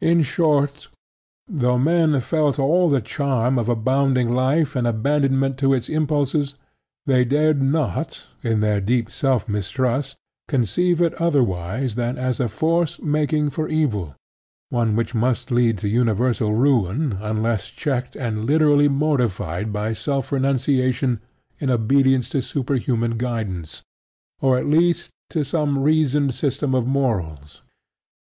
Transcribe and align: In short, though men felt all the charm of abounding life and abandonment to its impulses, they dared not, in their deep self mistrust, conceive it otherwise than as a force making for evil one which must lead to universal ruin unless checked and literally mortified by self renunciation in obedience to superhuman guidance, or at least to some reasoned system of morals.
In 0.00 0.22
short, 0.22 0.88
though 1.46 1.78
men 1.78 2.18
felt 2.20 2.58
all 2.58 2.88
the 2.90 3.00
charm 3.00 3.60
of 3.60 3.68
abounding 3.68 4.34
life 4.34 4.74
and 4.74 4.88
abandonment 4.88 5.56
to 5.58 5.72
its 5.72 5.88
impulses, 5.88 6.56
they 7.06 7.24
dared 7.24 7.62
not, 7.62 8.24
in 8.42 8.58
their 8.58 8.80
deep 8.80 9.08
self 9.12 9.48
mistrust, 9.48 10.16
conceive 10.48 11.00
it 11.00 11.14
otherwise 11.14 11.94
than 11.94 12.18
as 12.18 12.40
a 12.40 12.48
force 12.48 13.00
making 13.00 13.50
for 13.50 13.68
evil 13.68 14.16
one 14.70 14.96
which 14.96 15.14
must 15.14 15.52
lead 15.52 15.78
to 15.78 15.88
universal 15.88 16.52
ruin 16.56 17.16
unless 17.20 17.68
checked 17.68 18.16
and 18.16 18.44
literally 18.46 18.88
mortified 18.88 19.72
by 19.72 19.92
self 19.92 20.32
renunciation 20.32 21.20
in 21.60 21.70
obedience 21.70 22.28
to 22.30 22.42
superhuman 22.42 23.16
guidance, 23.16 23.82
or 24.40 24.58
at 24.58 24.66
least 24.66 25.10
to 25.30 25.44
some 25.44 25.78
reasoned 25.78 26.34
system 26.34 26.74
of 26.74 26.84
morals. 26.84 27.62